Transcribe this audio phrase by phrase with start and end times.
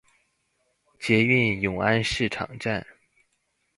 [0.99, 2.83] 捷運永安市場站